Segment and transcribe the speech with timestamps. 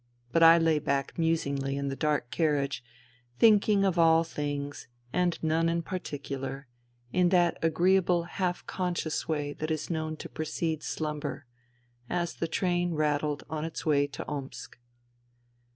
[0.31, 2.83] But I lay back musingly in the dark carriage,
[3.37, 6.65] thinking of all things and none in particular,
[7.13, 11.45] in that agreeable half conscious way that is known to precede slumber,
[12.09, 14.79] as the train rattled on its way to Omsk.